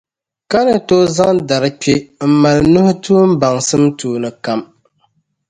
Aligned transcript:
ka 0.51 0.59
ni 0.65 0.75
tooi 0.87 1.05
zaŋ 1.15 1.31
dari 1.49 1.71
kpe 1.81 1.93
m-mali 2.29 2.67
nuhi 2.73 2.93
tuumbaŋsim 3.03 3.83
tuuni 3.99 4.29
kam. 4.43 4.61